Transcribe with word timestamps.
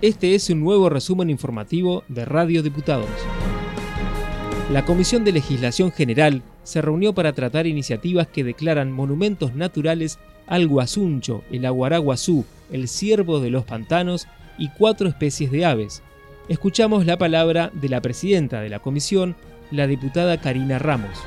Este 0.00 0.36
es 0.36 0.48
un 0.48 0.60
nuevo 0.60 0.88
resumen 0.88 1.28
informativo 1.28 2.04
de 2.06 2.24
Radio 2.24 2.62
Diputados. 2.62 3.08
La 4.70 4.84
Comisión 4.84 5.24
de 5.24 5.32
Legislación 5.32 5.90
General 5.90 6.40
se 6.62 6.80
reunió 6.80 7.14
para 7.14 7.32
tratar 7.32 7.66
iniciativas 7.66 8.28
que 8.28 8.44
declaran 8.44 8.92
monumentos 8.92 9.56
naturales 9.56 10.20
al 10.46 10.68
guasuncho, 10.68 11.42
el 11.50 11.66
aguaraguazú, 11.66 12.44
el 12.70 12.86
ciervo 12.86 13.40
de 13.40 13.50
los 13.50 13.64
pantanos 13.64 14.28
y 14.56 14.68
cuatro 14.68 15.08
especies 15.08 15.50
de 15.50 15.64
aves. 15.64 16.00
Escuchamos 16.48 17.04
la 17.04 17.18
palabra 17.18 17.72
de 17.74 17.88
la 17.88 18.00
presidenta 18.00 18.60
de 18.60 18.68
la 18.68 18.78
comisión, 18.78 19.34
la 19.72 19.88
diputada 19.88 20.40
Karina 20.40 20.78
Ramos. 20.78 21.18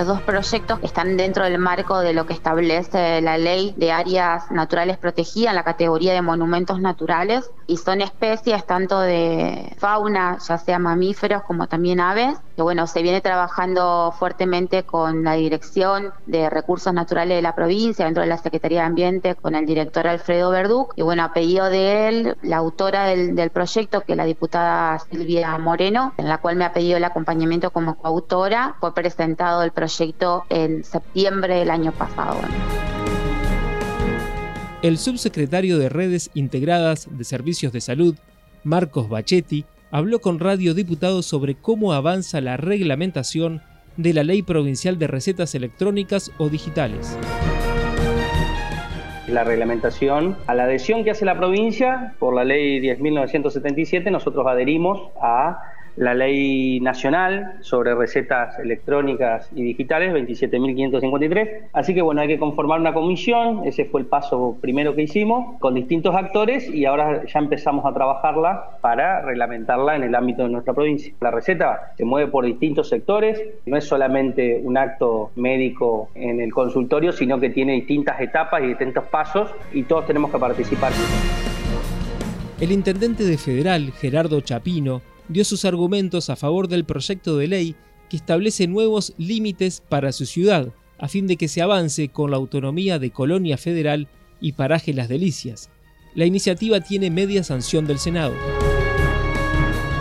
Los 0.00 0.06
dos 0.06 0.22
proyectos 0.22 0.78
están 0.82 1.18
dentro 1.18 1.44
del 1.44 1.58
marco 1.58 1.98
de 1.98 2.14
lo 2.14 2.24
que 2.24 2.32
establece 2.32 3.20
la 3.20 3.36
ley 3.36 3.74
de 3.76 3.92
áreas 3.92 4.50
naturales 4.50 4.96
protegidas 4.96 5.54
la 5.54 5.62
categoría 5.62 6.14
de 6.14 6.22
monumentos 6.22 6.80
naturales 6.80 7.50
y 7.66 7.76
son 7.76 8.00
especies 8.00 8.64
tanto 8.64 8.98
de 8.98 9.76
fauna, 9.78 10.38
ya 10.38 10.56
sea 10.56 10.78
mamíferos 10.78 11.42
como 11.42 11.66
también 11.66 12.00
aves, 12.00 12.38
que 12.60 12.62
bueno, 12.62 12.86
se 12.86 13.00
viene 13.00 13.22
trabajando 13.22 14.14
fuertemente 14.18 14.82
con 14.82 15.24
la 15.24 15.32
Dirección 15.32 16.10
de 16.26 16.50
Recursos 16.50 16.92
Naturales 16.92 17.36
de 17.36 17.40
la 17.40 17.54
provincia, 17.54 18.04
dentro 18.04 18.22
de 18.22 18.28
la 18.28 18.36
Secretaría 18.36 18.80
de 18.80 18.84
Ambiente, 18.84 19.34
con 19.34 19.54
el 19.54 19.64
director 19.64 20.06
Alfredo 20.06 20.50
Verduc, 20.50 20.92
y 20.94 21.00
bueno, 21.00 21.24
a 21.24 21.32
pedido 21.32 21.70
de 21.70 22.08
él, 22.08 22.36
la 22.42 22.58
autora 22.58 23.06
del, 23.06 23.48
proyecto, 23.48 24.02
que 24.02 24.12
es 24.12 24.16
la 24.18 24.26
diputada 24.26 24.98
Silvia 25.10 25.56
Moreno, 25.56 26.12
en 26.18 26.28
la 26.28 26.36
cual 26.36 26.56
me 26.56 26.66
ha 26.66 26.74
pedido 26.74 26.98
el 26.98 27.04
acompañamiento 27.04 27.70
como 27.70 27.96
coautora, 27.96 28.76
fue 28.78 28.92
presentado 28.92 29.62
el 29.62 29.70
proyecto 29.70 30.44
en 30.50 30.84
septiembre 30.84 31.60
del 31.60 31.70
año 31.70 31.92
pasado. 31.92 32.40
El 34.82 34.98
subsecretario 34.98 35.78
de 35.78 35.88
Redes 35.88 36.28
Integradas 36.34 37.08
de 37.10 37.24
Servicios 37.24 37.72
de 37.72 37.80
Salud, 37.80 38.16
Marcos 38.64 39.08
Bachetti, 39.08 39.64
habló 39.90 40.20
con 40.20 40.38
Radio 40.38 40.74
Diputados 40.74 41.26
sobre 41.26 41.54
cómo 41.54 41.92
avanza 41.92 42.40
la 42.40 42.56
reglamentación 42.56 43.62
de 43.96 44.14
la 44.14 44.22
Ley 44.22 44.42
Provincial 44.42 44.98
de 44.98 45.06
Recetas 45.06 45.54
Electrónicas 45.54 46.30
o 46.38 46.48
Digitales. 46.48 47.18
La 49.26 49.44
reglamentación, 49.44 50.36
a 50.46 50.54
la 50.54 50.64
adhesión 50.64 51.04
que 51.04 51.10
hace 51.10 51.24
la 51.24 51.36
provincia 51.36 52.14
por 52.18 52.34
la 52.34 52.44
Ley 52.44 52.80
10.977, 52.80 54.10
nosotros 54.10 54.46
adherimos 54.46 55.10
a 55.20 55.60
la 56.00 56.14
ley 56.14 56.80
nacional 56.80 57.58
sobre 57.60 57.94
recetas 57.94 58.58
electrónicas 58.58 59.50
y 59.54 59.62
digitales, 59.62 60.14
27.553. 60.14 61.68
Así 61.74 61.92
que 61.92 62.00
bueno, 62.00 62.22
hay 62.22 62.28
que 62.28 62.38
conformar 62.38 62.80
una 62.80 62.94
comisión, 62.94 63.66
ese 63.66 63.84
fue 63.84 64.00
el 64.00 64.06
paso 64.06 64.56
primero 64.62 64.94
que 64.94 65.02
hicimos, 65.02 65.60
con 65.60 65.74
distintos 65.74 66.14
actores 66.14 66.72
y 66.74 66.86
ahora 66.86 67.26
ya 67.26 67.38
empezamos 67.38 67.84
a 67.84 67.92
trabajarla 67.92 68.78
para 68.80 69.20
reglamentarla 69.20 69.94
en 69.94 70.04
el 70.04 70.14
ámbito 70.14 70.44
de 70.44 70.48
nuestra 70.48 70.72
provincia. 70.72 71.12
La 71.20 71.30
receta 71.30 71.92
se 71.98 72.06
mueve 72.06 72.30
por 72.30 72.46
distintos 72.46 72.88
sectores, 72.88 73.38
no 73.66 73.76
es 73.76 73.84
solamente 73.84 74.58
un 74.64 74.78
acto 74.78 75.32
médico 75.36 76.08
en 76.14 76.40
el 76.40 76.50
consultorio, 76.50 77.12
sino 77.12 77.38
que 77.38 77.50
tiene 77.50 77.74
distintas 77.74 78.18
etapas 78.22 78.62
y 78.62 78.68
distintos 78.68 79.04
pasos 79.04 79.50
y 79.74 79.82
todos 79.82 80.06
tenemos 80.06 80.30
que 80.30 80.38
participar. 80.38 80.92
El 82.58 82.72
intendente 82.72 83.24
de 83.24 83.36
Federal, 83.36 83.92
Gerardo 83.92 84.40
Chapino, 84.40 85.02
dio 85.30 85.44
sus 85.44 85.64
argumentos 85.64 86.28
a 86.28 86.36
favor 86.36 86.68
del 86.68 86.84
proyecto 86.84 87.36
de 87.36 87.46
ley 87.46 87.76
que 88.08 88.16
establece 88.16 88.66
nuevos 88.66 89.14
límites 89.16 89.82
para 89.88 90.12
su 90.12 90.26
ciudad, 90.26 90.74
a 90.98 91.08
fin 91.08 91.26
de 91.26 91.36
que 91.36 91.48
se 91.48 91.62
avance 91.62 92.08
con 92.08 92.30
la 92.32 92.36
autonomía 92.36 92.98
de 92.98 93.10
Colonia 93.10 93.56
Federal 93.56 94.08
y 94.40 94.52
Paraje 94.52 94.92
Las 94.92 95.08
Delicias. 95.08 95.70
La 96.14 96.26
iniciativa 96.26 96.80
tiene 96.80 97.10
media 97.10 97.44
sanción 97.44 97.86
del 97.86 98.00
Senado. 98.00 98.34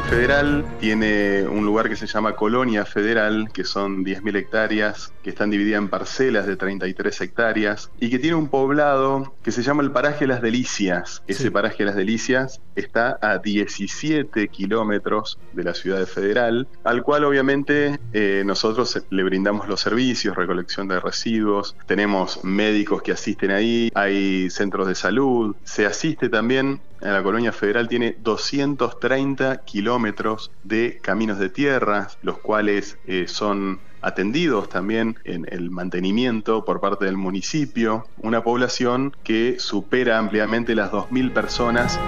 Federal 0.09 0.65
tiene 0.79 1.47
un 1.47 1.67
lugar 1.67 1.87
que 1.87 1.95
se 1.95 2.07
llama 2.07 2.35
Colonia 2.35 2.83
Federal, 2.83 3.51
que 3.53 3.63
son 3.63 4.03
10.000 4.03 4.37
hectáreas, 4.37 5.13
que 5.21 5.29
están 5.29 5.51
divididas 5.51 5.77
en 5.83 5.87
parcelas 5.87 6.47
de 6.47 6.55
33 6.55 7.21
hectáreas, 7.21 7.91
y 7.99 8.09
que 8.09 8.17
tiene 8.17 8.35
un 8.35 8.47
poblado 8.47 9.35
que 9.43 9.51
se 9.51 9.61
llama 9.61 9.83
el 9.83 9.91
Paraje 9.91 10.25
Las 10.25 10.41
Delicias. 10.41 11.21
Ese 11.27 11.51
Paraje 11.51 11.85
Las 11.85 11.95
Delicias 11.95 12.59
está 12.75 13.19
a 13.21 13.37
17 13.37 14.47
kilómetros 14.47 15.37
de 15.53 15.63
la 15.63 15.75
ciudad 15.75 15.99
de 15.99 16.07
Federal, 16.07 16.67
al 16.83 17.03
cual 17.03 17.23
obviamente 17.23 17.99
eh, 18.11 18.41
nosotros 18.43 19.05
le 19.11 19.23
brindamos 19.23 19.67
los 19.67 19.79
servicios, 19.79 20.35
recolección 20.35 20.87
de 20.87 20.99
residuos, 20.99 21.75
tenemos 21.85 22.43
médicos 22.43 23.03
que 23.03 23.11
asisten 23.11 23.51
ahí, 23.51 23.91
hay 23.93 24.49
centros 24.49 24.87
de 24.87 24.95
salud, 24.95 25.55
se 25.63 25.85
asiste 25.85 26.29
también 26.29 26.81
en 27.01 27.13
la 27.13 27.23
colonia 27.23 27.51
federal 27.51 27.87
tiene 27.87 28.15
230 28.21 29.63
kilómetros 29.63 30.51
de 30.63 30.99
caminos 31.01 31.39
de 31.39 31.49
tierra, 31.49 32.09
los 32.21 32.39
cuales 32.39 32.97
eh, 33.07 33.25
son 33.27 33.79
atendidos 34.01 34.69
también 34.69 35.17
en 35.25 35.45
el 35.49 35.69
mantenimiento 35.69 36.65
por 36.65 36.79
parte 36.79 37.05
del 37.05 37.17
municipio, 37.17 38.07
una 38.21 38.43
población 38.43 39.15
que 39.23 39.59
supera 39.59 40.17
ampliamente 40.17 40.75
las 40.75 40.91
2.000 40.91 41.33
personas. 41.33 41.99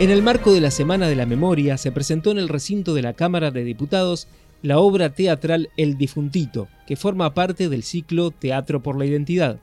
En 0.00 0.10
el 0.10 0.22
marco 0.22 0.52
de 0.52 0.60
la 0.60 0.70
Semana 0.70 1.08
de 1.08 1.16
la 1.16 1.26
Memoria 1.26 1.78
se 1.78 1.92
presentó 1.92 2.30
en 2.30 2.38
el 2.38 2.48
recinto 2.48 2.94
de 2.94 3.02
la 3.02 3.14
Cámara 3.14 3.50
de 3.50 3.64
Diputados 3.64 4.28
la 4.62 4.78
obra 4.78 5.14
teatral 5.14 5.70
El 5.76 5.98
Difuntito, 5.98 6.68
que 6.86 6.96
forma 6.96 7.34
parte 7.34 7.68
del 7.68 7.82
ciclo 7.82 8.30
Teatro 8.30 8.82
por 8.82 8.98
la 8.98 9.04
Identidad. 9.04 9.60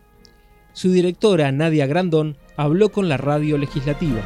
Su 0.74 0.92
directora, 0.92 1.52
Nadia 1.52 1.86
Grandón, 1.86 2.38
habló 2.58 2.92
con 2.92 3.10
la 3.10 3.18
radio 3.18 3.58
legislativa. 3.58 4.22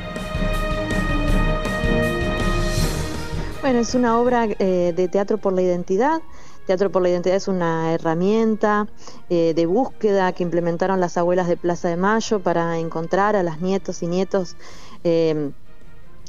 Bueno, 3.62 3.80
es 3.80 3.96
una 3.96 4.20
obra 4.20 4.48
eh, 4.60 4.94
de 4.96 5.08
teatro 5.08 5.38
por 5.38 5.54
la 5.54 5.62
identidad. 5.62 6.22
Teatro 6.66 6.92
por 6.92 7.04
la 7.04 7.10
Identidad 7.10 7.36
es 7.36 7.48
una 7.48 7.94
herramienta 7.94 8.88
eh, 9.30 9.54
de 9.56 9.66
búsqueda 9.68 10.32
que 10.34 10.42
implementaron 10.42 11.00
las 11.00 11.16
abuelas 11.16 11.48
de 11.48 11.58
Plaza 11.58 11.90
de 11.90 11.96
Mayo 11.96 12.40
para 12.40 12.80
encontrar 12.80 13.36
a 13.36 13.44
las 13.44 13.62
nietos 13.62 14.02
y 14.02 14.08
nietos 14.08 14.56
eh, 15.04 15.52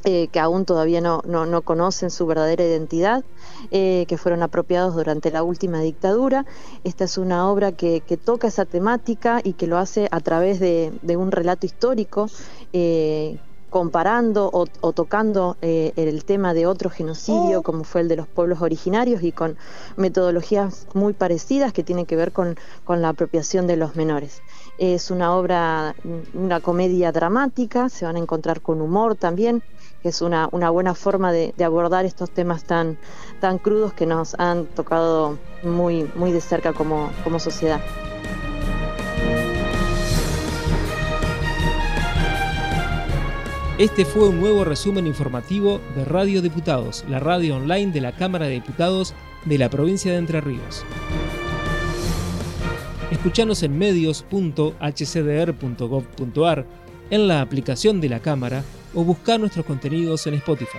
eh, 0.08 0.28
que 0.28 0.38
aún 0.38 0.64
todavía 0.64 1.00
no, 1.00 1.20
no, 1.26 1.62
conocen 1.62 2.12
su 2.12 2.26
verdadera 2.26 2.64
identidad, 2.64 3.24
eh, 3.72 4.04
que 4.06 4.16
fueron 4.16 4.44
apropiados 4.44 4.94
durante 4.94 5.32
la 5.32 5.42
última 5.42 5.80
dictadura. 5.80 6.46
Esta 6.84 7.02
es 7.02 7.18
una 7.18 7.50
obra 7.50 7.72
que, 7.72 8.00
toca 8.24 8.46
esa 8.46 8.66
temática 8.66 9.40
y 9.42 9.54
que 9.54 9.66
lo 9.66 9.78
hace 9.78 10.06
a 10.12 10.20
través 10.20 10.60
de, 10.60 10.92
un 11.16 11.32
relato 11.32 11.66
histórico. 11.66 12.28
Eh, 12.72 13.36
comparando 13.68 14.48
o, 14.52 14.92
tocando 14.92 15.56
el 15.60 16.24
tema 16.24 16.54
de 16.54 16.66
otro 16.66 16.88
genocidio 16.88 17.62
como 17.62 17.84
fue 17.84 18.00
el 18.00 18.08
de 18.08 18.16
los 18.16 18.26
pueblos 18.26 18.62
originarios 18.62 19.22
y 19.22 19.32
con 19.32 19.58
metodologías 19.96 20.86
muy 20.94 21.12
parecidas 21.12 21.74
que 21.74 21.82
tienen 21.82 22.06
que 22.06 22.16
ver 22.16 22.32
con, 22.32 22.56
con 22.84 23.02
la 23.02 23.10
apropiación 23.10 23.66
de 23.66 23.76
los 23.76 23.94
menores. 23.94 24.40
Es 24.78 25.10
una 25.10 25.34
obra, 25.34 25.94
una 26.32 26.60
comedia 26.60 27.12
dramática, 27.12 27.90
se 27.90 28.06
van 28.06 28.16
a 28.16 28.20
encontrar 28.20 28.62
con 28.62 28.80
humor 28.80 29.14
también, 29.14 29.62
que 30.02 30.10
es 30.10 30.22
una, 30.22 30.48
una 30.52 30.70
buena 30.70 30.94
forma 30.94 31.32
de, 31.32 31.52
abordar 31.64 32.04
estos 32.04 32.30
temas 32.30 32.64
tan, 32.64 32.98
tan 33.40 33.58
crudos 33.58 33.92
que 33.92 34.06
nos 34.06 34.34
han 34.34 34.66
tocado 34.66 35.38
muy, 35.62 36.10
muy 36.14 36.32
de 36.32 36.40
cerca 36.40 36.72
como, 36.72 37.10
como 37.24 37.38
sociedad. 37.38 37.80
Este 43.78 44.06
fue 44.06 44.30
un 44.30 44.40
nuevo 44.40 44.64
resumen 44.64 45.06
informativo 45.06 45.82
de 45.94 46.06
Radio 46.06 46.40
Diputados, 46.40 47.04
la 47.10 47.20
radio 47.20 47.56
online 47.56 47.92
de 47.92 48.00
la 48.00 48.12
Cámara 48.12 48.46
de 48.46 48.54
Diputados 48.54 49.12
de 49.44 49.58
la 49.58 49.68
provincia 49.68 50.12
de 50.12 50.18
Entre 50.18 50.40
Ríos. 50.40 50.82
Escuchanos 53.10 53.62
en 53.62 53.76
medios.hcdr.gov.ar, 53.76 56.66
en 57.10 57.28
la 57.28 57.42
aplicación 57.42 58.00
de 58.00 58.08
la 58.08 58.20
Cámara 58.20 58.64
o 58.94 59.04
buscar 59.04 59.38
nuestros 59.40 59.64
contenidos 59.66 60.26
en 60.26 60.34
Spotify. 60.34 60.78